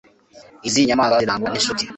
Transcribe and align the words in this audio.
Izi 0.67 0.87
nyamaswa 0.87 1.17
zirangwa 1.21 1.47
ninshuti 1.49 1.83